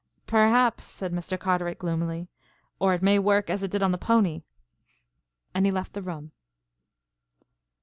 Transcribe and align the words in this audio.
"Perhaps," 0.25 0.83
said 0.85 1.13
Mr. 1.13 1.39
Carteret 1.39 1.77
gloomily, 1.77 2.27
"or 2.79 2.95
it 2.95 3.03
may 3.03 3.19
work 3.19 3.51
as 3.51 3.61
it 3.61 3.69
did 3.69 3.83
on 3.83 3.91
the 3.91 3.99
pony." 3.99 4.41
And 5.53 5.63
he 5.63 5.71
left 5.71 5.93
the 5.93 6.01
room. 6.01 6.31